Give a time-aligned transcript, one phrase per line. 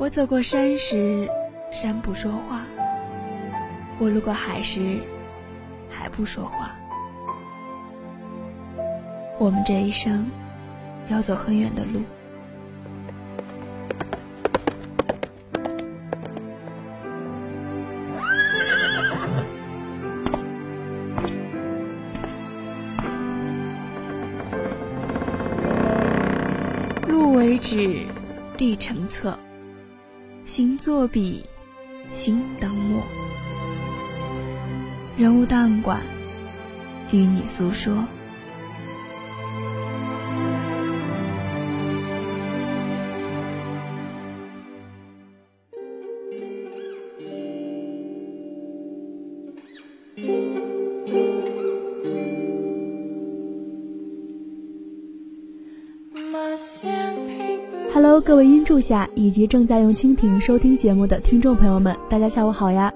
[0.00, 1.28] 我走过山时，
[1.72, 2.60] 山不说话；
[3.98, 5.00] 我路过海时，
[5.90, 6.70] 海不说话。
[9.40, 10.30] 我们这一生
[11.08, 12.00] 要走很远的路，
[27.08, 28.06] 路为纸，
[28.56, 29.36] 地成册。
[30.48, 31.44] 心作笔，
[32.14, 33.02] 心当墨。
[35.18, 36.00] 人物档案馆，
[37.12, 38.02] 与你诉说。
[58.00, 62.94] Hello，各位音柱下以及正在用蜻蜓收听节目的听众朋友们，大家下午好呀！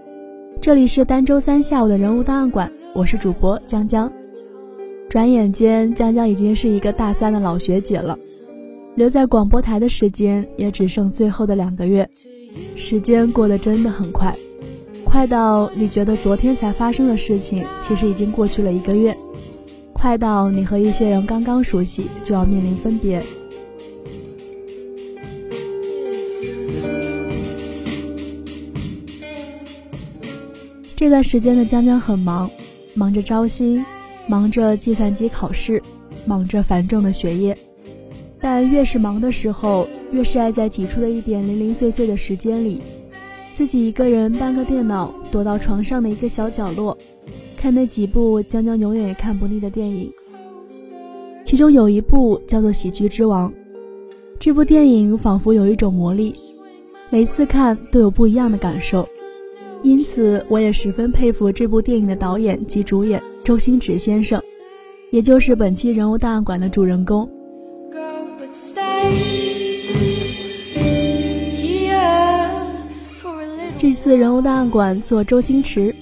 [0.61, 4.09] 这里是单周三下午的人物档案馆，我是主播江江。
[5.11, 8.17] 转眼间，江江已经是一个大三的老学姐了，
[8.95, 12.09] 留在广播台的时间也只剩最后的两个月，
[12.77, 14.33] 时间过得真的很快，
[15.05, 19.13] 快到你觉得昨天才发生的事情，其实已经过去了一个月，
[19.93, 23.21] 快到你和一些人刚刚熟悉，就要面临分别。
[31.03, 32.49] 这段时间的江江很忙，
[32.95, 33.85] 忙着招新，
[34.29, 35.83] 忙着计算机考试，
[36.25, 37.59] 忙着繁重的学业。
[38.41, 42.81] 但越是忙的时候，越是爱在挤出的一点零零碎碎的时间里，
[43.53, 46.97] 自己一个人搬个电脑，躲到床上的一个小角落，
[47.57, 50.09] 看那几部江江永远也看不腻的电影。
[51.45, 53.51] 其中有一部叫做《喜剧之王》，
[54.39, 56.33] 这部电影仿佛有一种魔力，
[57.11, 59.05] 每次看都有不一样的感受。
[59.83, 64.41] 因此，我也十分佩服这部电影的导演及主演周星驰先生，
[65.11, 67.29] 也就是本期人物档案馆的主人公。
[73.77, 75.93] 这次人物档案馆做周星驰，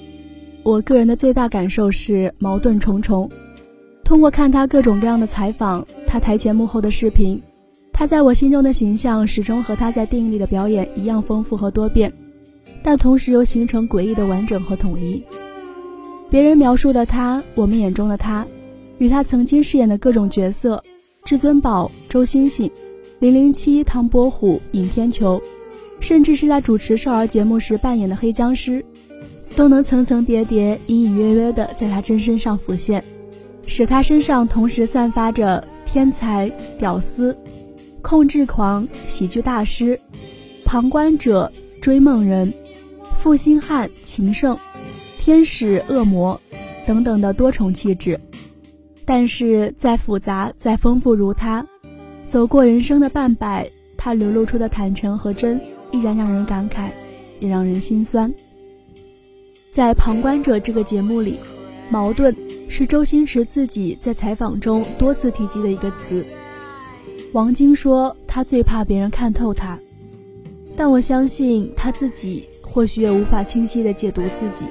[0.62, 3.30] 我个人的最大感受是矛盾重重。
[4.04, 7.40] 通过看他各种各样的采访，他台前幕后的视频，
[7.92, 12.12] 他在我心中的形象始终和他在电影里的表演一样丰富和多变。
[12.82, 15.22] 但同时又形成诡异的完整和统一。
[16.30, 18.46] 别人描述的他，我们眼中的他，
[18.98, 20.82] 与他曾经饰演的各种角色——
[21.24, 22.70] 至尊宝、周星星、
[23.18, 25.42] 零零七、唐伯虎、尹天球，
[25.98, 28.84] 甚至是在主持少儿节目时扮演的黑僵尸，
[29.56, 33.02] 都能层层叠叠、隐隐约约地在他真身上浮现，
[33.66, 37.36] 使他身上同时散发着天才、屌丝、
[38.00, 40.00] 控制狂、喜剧大师、
[40.64, 41.50] 旁观者、
[41.82, 42.52] 追梦人。
[43.20, 44.58] 负心汉、情圣、
[45.18, 46.40] 天使、恶魔
[46.86, 48.18] 等等的多重气质，
[49.04, 51.66] 但是再复杂、再丰富如他，
[52.26, 55.60] 走过人生的半百，他流露出的坦诚和真，
[55.92, 56.88] 依然让人感慨，
[57.40, 58.32] 也让人心酸。
[59.70, 61.36] 在《旁观者》这个节目里，
[61.90, 62.34] 矛盾
[62.70, 66.24] 是周星驰自己在采访中多次提及的一个词。
[67.34, 69.78] 王晶说他最怕别人看透他，
[70.74, 72.48] 但我相信他自己。
[72.72, 74.66] 或许也无法清晰地解读自己，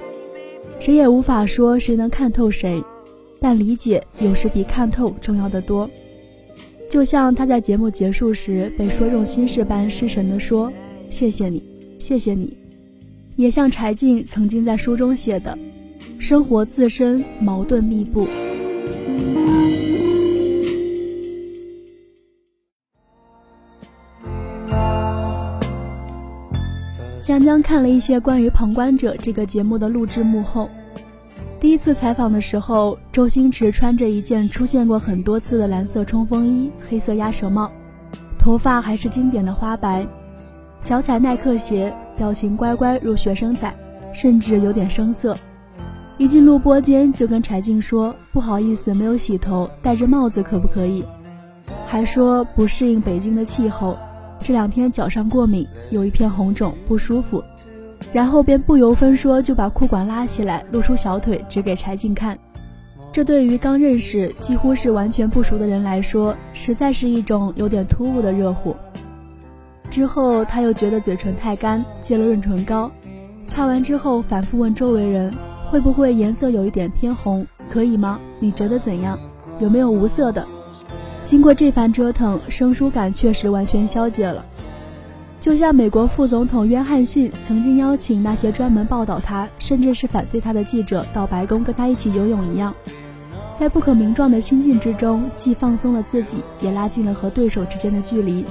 [0.79, 2.81] 谁也无法说谁能看透谁，
[3.39, 5.89] 但理解有时比看透重要的多。
[6.89, 10.71] 就像他在节目结束时被说中心事般失神地说
[11.11, 11.61] ：“谢谢你，
[11.99, 12.57] 谢谢你。”
[13.37, 15.55] 也像柴静曾经在书中写的
[16.17, 18.25] ：“生活自身矛盾密布。”
[27.49, 30.69] 江看了一些关于《旁观者》这个节目的录制幕后。
[31.59, 37.71] 第一次采访的时候，周星驰穿着一件出现过很多次的蓝色冲锋衣、黑色鸭舌帽，
[38.37, 40.05] 头发还是经典的花白，
[40.83, 43.73] 脚踩耐克鞋，表情乖乖如学生仔，
[44.13, 45.35] 甚至有点生涩。
[46.19, 51.03] 一进录播间就跟柴静说：“不好意思，没有洗头，戴着帽子可不可以？”
[51.87, 53.97] 还说不适应北京的气候，
[54.41, 57.43] 这两天脚上过敏，有一片红肿，不舒服。
[58.13, 62.37] 然后便不由分说就把裤管拉起来，露出小腿，指给柴静看。
[63.11, 68.75] 这对于刚认识、几乎是完全不熟的人来说，实在是一种有点突兀的热乎。
[69.89, 72.89] 之后他又觉得嘴唇太干，借了润唇膏，
[73.47, 75.33] 擦完之后反复问周围人，
[75.69, 77.45] 会不会颜色有一点偏红？
[77.69, 78.19] 可以吗？
[78.39, 79.19] 你觉得怎样？
[79.59, 80.45] 有没有无色的？
[81.29, 84.43] 经过这番折腾，生疏感确实完全消解了。
[85.39, 92.73] 就像美国副总统约翰逊曾经邀请那些专门报道他，甚至是反对他的记者到白宫跟他一起游泳一样，
[93.59, 98.43] 在不可名状的亲近之中，既放松了自己，也拉近了和对手之间的距离。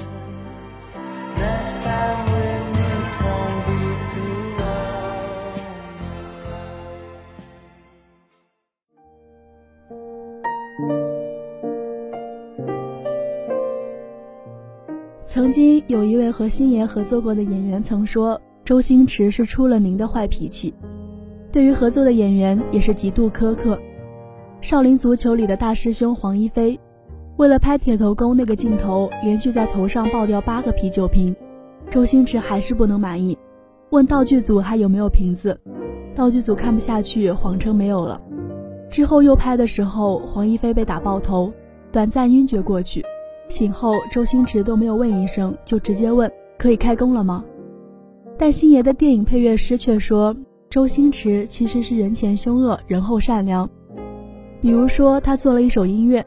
[15.39, 20.73] 曾经有一位和星爷合作过的演员曾说，周星驰是出了名的坏脾气，
[21.49, 23.75] 对于合作的演员也是极度苛刻。
[24.59, 26.77] 《少林足球》里的大师兄黄一飞，
[27.37, 31.33] 为了拍铁头功那个镜头，连续在头上爆掉八个啤酒瓶，
[31.89, 33.37] 周星驰还是不能满意，
[33.91, 35.57] 问道具组还有没有瓶子，
[36.13, 38.19] 道具组看不下去，谎称没有了。
[38.91, 41.49] 之后又拍的时候，黄一飞被打爆头，
[41.93, 43.01] 短暂晕厥过去。
[43.49, 47.43] 醒后，周星驰都没有问一声，就直接问可以开工了吗？
[48.37, 50.33] 但星爷的电影配乐师却说，
[50.69, 53.69] 周星驰其实是人前凶恶，人后善良。
[54.61, 56.25] 比如说，他做了一首音乐，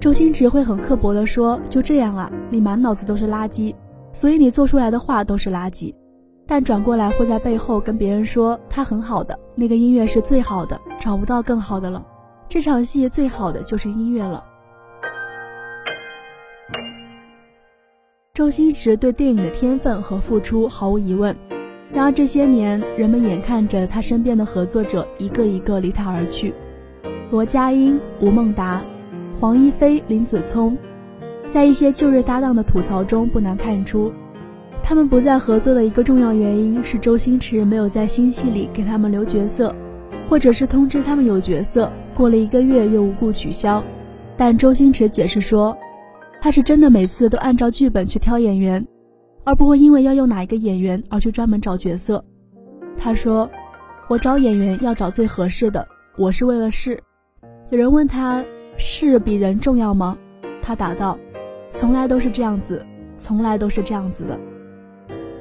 [0.00, 3.74] 周星驰会很刻薄地说：“就这样啊，你满脑子都是垃圾，
[4.10, 5.94] 所以你做出来的话都是垃圾。”
[6.46, 12.04] 但转过来会在背后跟别人说他很好的，那个音乐是最好的，找不到更好的了。
[12.48, 14.42] 这场戏最好的就是音乐了。
[18.34, 21.36] 周星驰对电影的天分和付出毫无疑问，
[21.92, 26.52] 然而这些年，人们眼看着他身边的合作者一个一个离他而去，
[27.30, 28.82] 罗家英、吴孟达、
[29.38, 30.76] 黄一飞、林子聪，
[31.48, 34.10] 在一些旧日搭档的吐槽中，不难看出，
[34.82, 39.72] 他们不再合作的一个重要原因是周星驰没有在新戏里给他们留角色，
[40.28, 43.80] 或者是通知他们有角色，过了一个月又无故取消。
[44.36, 45.76] 但周星驰解释说。
[46.44, 48.86] 他是真的每次都按照剧本去挑演员，
[49.44, 52.22] 而不会因为要用哪一个演员而去专门找角色。
[52.98, 53.50] 他说
[54.10, 55.88] ：“我找演员要找最合适的，
[56.18, 57.02] 我是为了事。”
[57.72, 58.44] 有人问他
[58.76, 60.18] ：“事比人重要吗？”
[60.60, 61.18] 他答道
[61.72, 62.84] ：“从来都是这样子，
[63.16, 64.38] 从来都是这样子的。”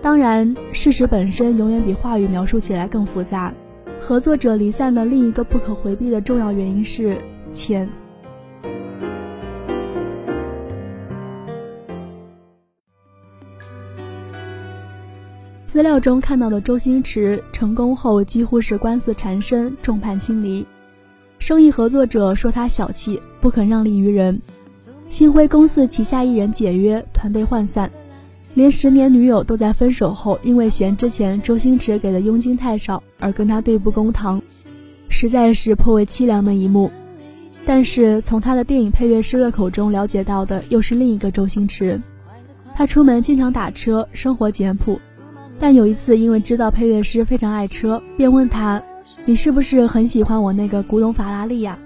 [0.02, 3.54] 当然，事实本身永远比话语描述起来更复杂。
[4.00, 7.18] 合作者离散的另一个不可回避的重要原因是
[7.52, 7.90] 钱。
[15.74, 20.64] 资料中看到的周星驰成功后几乎是官司缠身，众叛亲离。
[21.40, 24.40] 生意合作者说他小气，不肯让利于人。
[25.10, 27.90] 星辉公司旗下艺人解约，团队涣散，
[28.54, 34.40] 连十年女友都在分手后，因为嫌之前周星驰给的佣金太少而跟他对簿公堂，
[35.10, 36.92] 实在是颇为凄凉的一幕。
[37.66, 42.00] 但是从他的电影配乐师的口中了解到的又是另一个周星驰。
[42.76, 45.02] 他出门经常打车，生活简朴。
[45.60, 48.82] 但有一次，因为知道配乐师非常爱车，便问他
[49.24, 51.78] ：“你是不是很喜欢我那个古董法拉利呀？”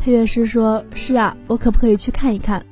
[0.00, 2.64] 配乐师说：“是啊，我可不可以去看一看？”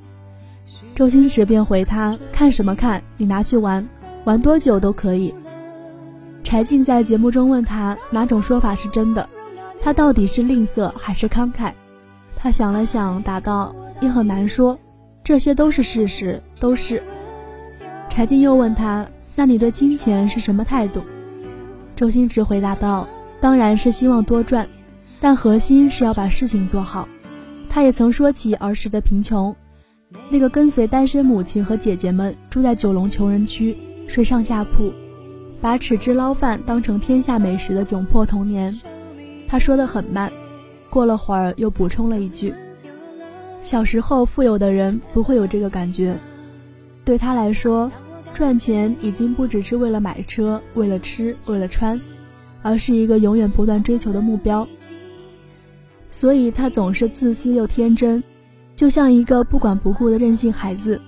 [0.95, 3.03] 周星驰便回他：“看什么看？
[3.17, 3.87] 你拿去玩，
[4.25, 5.35] 玩多久都可以。”
[6.45, 9.29] 柴静在节目中问他哪种说法是真的，
[9.83, 11.73] 他到底是吝啬还是慷慨？
[12.37, 14.79] 他想了想，答道：“也很难说，
[15.23, 17.03] 这些都是事实，都是。”
[18.09, 19.07] 柴静又问他。
[19.35, 21.01] 那你对金钱是什么态度？
[21.97, 23.09] 周星驰回答道
[23.41, 24.69] ：“当然是希望多赚，
[25.21, 27.09] 但核心是要把事情做好。”
[27.71, 29.55] 他也曾说起儿时的贫穷，
[30.29, 33.75] 那个跟随单身母亲和姐姐们住在九龙穷人区，
[34.07, 34.93] 睡上下铺，
[35.61, 38.79] 把豉汁捞饭当成天下美食的窘迫童年。
[39.49, 40.31] 他说的很慢，
[40.91, 42.53] 过了会儿又补充了一句
[43.63, 46.15] ：“小时候富有的人不会有这个感觉，
[47.05, 47.91] 对他来说。”
[48.35, 52.01] 赚钱已经不只是为了买车、为了吃、为了穿，
[52.63, 54.67] 而是一个永远不断追求的目标。
[56.11, 58.23] 所以他总是自私又天真，
[58.77, 61.01] 就像一个不管不顾的任性孩子，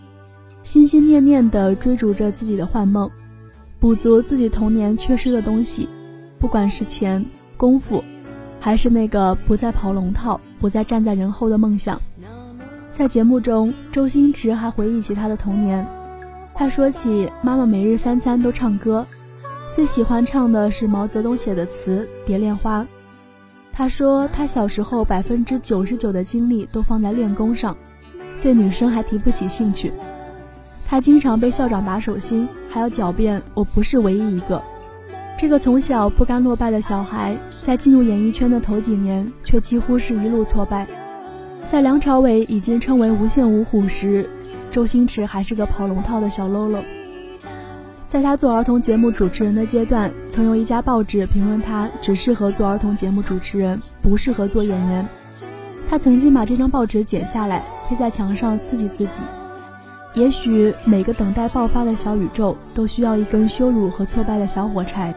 [0.63, 3.11] 心心念念地追逐着自己的幻梦，
[3.79, 5.89] 补足自己童年缺失的东西，
[6.39, 7.25] 不管是钱、
[7.57, 8.03] 功夫，
[8.61, 12.01] 还是那个不再跑龙套、不再站在人后的梦想。
[12.93, 15.87] 在节目中，周星驰还回忆起他的童年。
[16.57, 19.05] 他说起妈妈每日三餐都唱歌，
[19.75, 22.83] 最喜欢唱的是毛泽东写的词《蝶恋花》。
[23.73, 27.77] 他说他小时候百分之九十九的精力都放在练功上，
[28.41, 29.93] 对女生还提不起兴趣。
[30.87, 34.63] 他经常被校长打手心，还要狡辩我不是唯一一个。
[35.37, 40.87] 这个从小不甘落败的小孩，在进入演艺圈的头几年，却几乎是一路挫败。
[41.67, 44.29] 在梁朝伟已经称为无线五虎时，
[44.75, 46.83] 周星驰还是个跑龙套的小喽啰。
[48.09, 55.07] 在他做儿童节目主持人的阶段，曾有一家报纸评论他只适合做儿童节目主持人，不适合做演员。
[55.89, 59.23] 他曾经把这张报纸剪下来贴在墙上，刺激自己。
[60.17, 65.15] 也许每个等待爆发的小宇宙都需要一根羞辱和挫败的小火柴。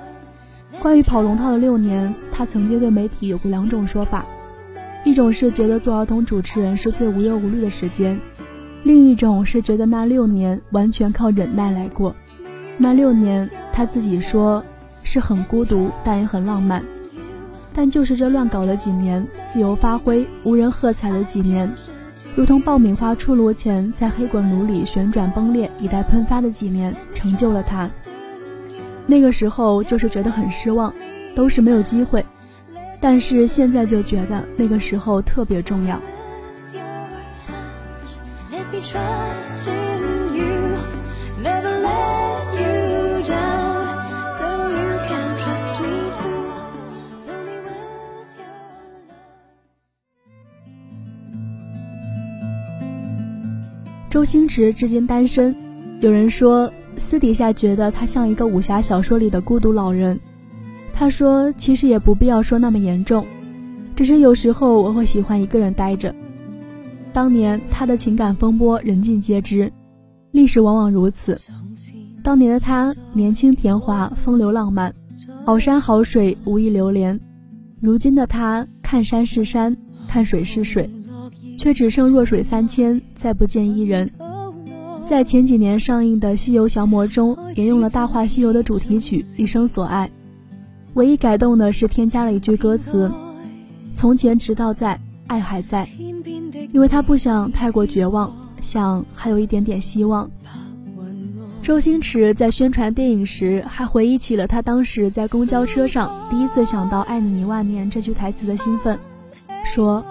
[0.80, 4.24] 关于跑龙套的六年，他曾经对媒体有过两种说法：
[5.04, 8.20] 一种是觉得做儿童主持人是最无忧无虑的时间；
[8.84, 12.16] 另一种是觉得那六年完全靠忍耐来过。
[12.78, 14.64] 那六年，他自己说
[15.04, 16.84] 是很孤独，但也很浪漫。
[17.74, 21.72] 但就是这乱搞的几年，自由发挥、无人喝彩的几年。
[22.36, 27.90] 如同爆米花出炉前在黑滚炉里旋转崩裂以待喷发的几年，成就了他。
[29.06, 30.94] 那个时候就是觉得很失望，
[31.36, 32.24] 都是没有机会。
[33.00, 36.00] 但是现在就觉得那个时候特别重要。
[54.10, 55.56] 周星驰至今单身，
[56.00, 60.20] 有人说私底下觉得他像一个武侠小说里的孤独老人。
[60.94, 63.26] 他说其实也不必要说那么严重，
[63.96, 66.16] 只是有时候我会喜欢一个人待着。
[67.18, 69.74] 当年他的情感风波人尽皆知，
[70.34, 71.36] 历史往往如此。
[72.22, 74.94] 当年的他年轻甜滑，风流浪漫，
[75.44, 77.20] 好山好水无意流连。
[77.82, 79.76] 如今的他看山是山，
[80.08, 80.88] 看水是水。
[81.58, 84.08] 却只剩弱水三千，再不见伊人。
[85.04, 90.08] 在前几年上映的《西游降魔》中，沿用了《大话西游》的主题曲《一生所爱》，
[90.94, 93.12] 唯一改动的是添加了一句歌词
[93.92, 95.90] ：“从前直到在，爱还在。”
[96.72, 100.30] 因为他不想太过绝望，想还有一点点希望。
[101.62, 108.98] 周星驰在宣传电影时，还回忆起了他当时在公交车上第一次想到“爱你一万年”这句台词的兴奋，
[109.66, 110.06] 说。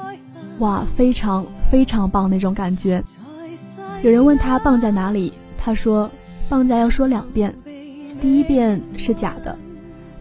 [0.60, 3.04] 哇，非常非常棒那种感觉。
[4.02, 6.10] 有人问他棒在哪里，他说
[6.48, 7.54] 棒在要说两遍，
[8.22, 9.54] 第一遍是假的，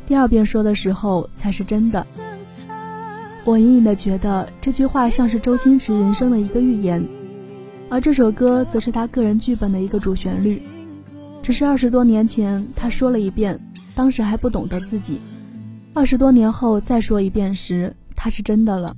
[0.06, 2.06] 第二遍说的时候才是真的。
[3.46, 7.06] 我隐隐的觉得这句话像是周星驰人生的一个预言，
[7.90, 10.60] 而这首歌则是他个人剧本的一个主旋律。
[11.44, 13.60] 只是二十多年前他说了一遍，
[13.94, 15.18] 当时还不懂得自己；
[15.94, 18.96] 二十多年后再说一遍时，他是真的了。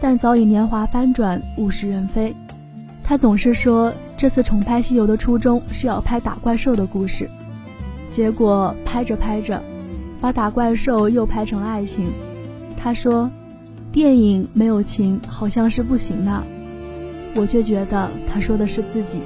[0.00, 2.34] 但早已年华翻转，物是人非。
[3.04, 7.28] 他总是说，这次重拍《西游》的初衷是要拍打怪兽的故事，
[8.10, 9.62] 结果拍着拍着，
[10.18, 12.10] 把打怪兽又拍成了爱情。
[12.74, 13.30] 他说，
[13.92, 16.42] 电影没有情好像是不行的，
[17.34, 19.20] 我却觉得他说的是自己。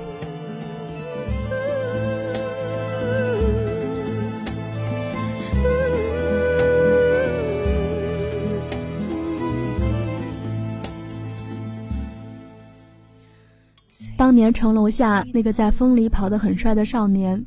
[14.16, 17.44] 当年城楼下那个在风里跑得很帅的少年，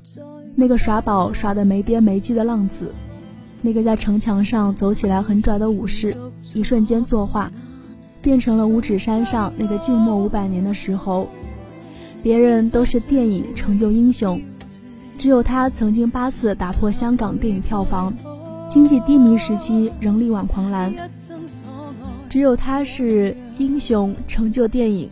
[0.53, 2.93] 那个耍宝耍得没边没际的浪子，
[3.61, 6.15] 那个在城墙上走起来很拽的武士，
[6.53, 7.51] 一瞬间作画，
[8.21, 11.27] 变成了五指山上那个静默五百年的石猴。
[12.23, 14.41] 别人都是电影成就英雄，
[15.17, 18.13] 只有他曾经八次打破香港电影票房，
[18.67, 20.93] 经济低迷时期仍力挽狂澜。
[22.29, 25.09] 只有他是英雄成就电影。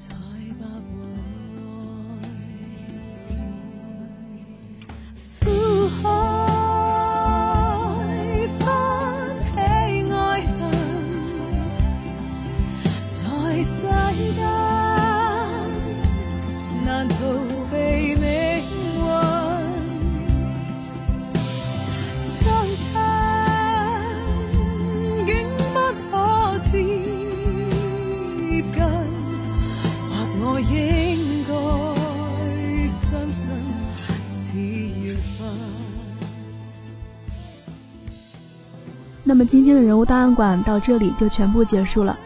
[39.28, 42.18] 那么今天的人物档案馆到这里就全部结束了。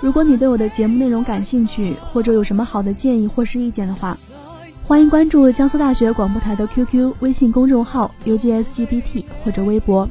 [0.00, 4.16] 如果你对我的节目内容感兴趣，或者有什么好的建议或是意见的话，
[4.86, 10.08] 欢迎关注江苏大学广播台的 QQ 微信公众号 UGSGBT 或者微博。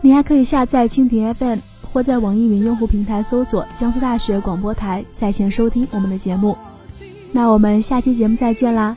[0.00, 1.58] 你还可以下载蜻蜓 FM
[1.92, 6.56] 或在网易云用户平台搜索江苏大学广播台在线收听我们的节目。
[7.32, 8.96] 那我们下期节目再见啦！